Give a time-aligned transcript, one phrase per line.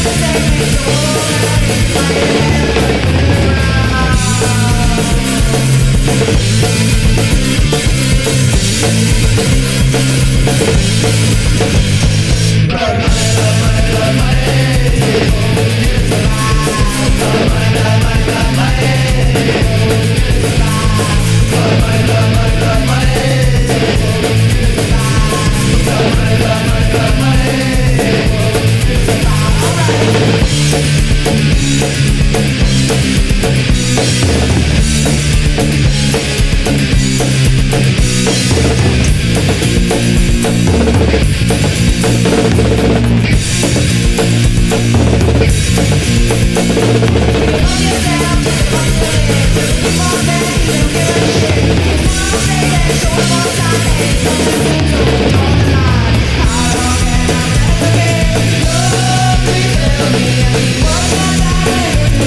[0.04, 0.10] 「ま
[2.02, 2.59] だ見えない」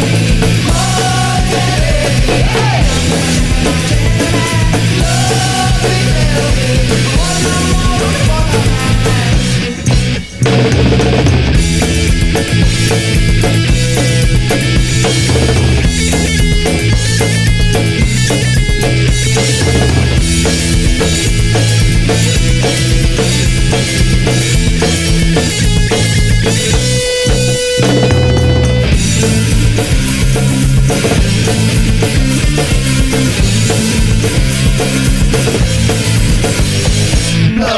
[0.00, 0.47] Thank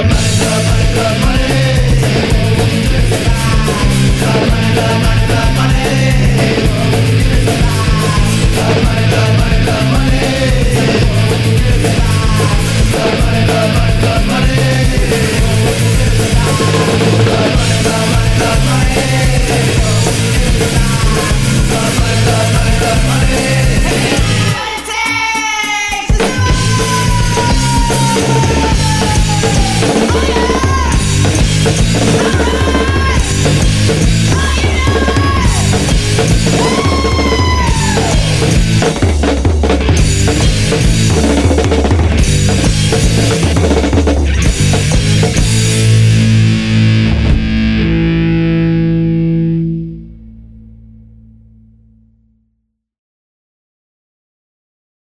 [0.00, 1.29] Amanda, Amanda, Amanda.